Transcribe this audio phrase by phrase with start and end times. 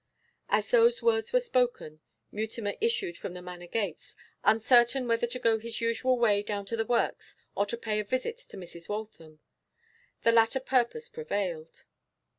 [0.49, 2.01] As those words were spoken
[2.31, 6.75] Mutimer issued from the Manor gates, uncertain whether to go his usual way down to
[6.75, 8.89] the works or to pay a visit to Mrs.
[8.89, 9.41] Waltham.
[10.23, 11.85] The latter purpose prevailed.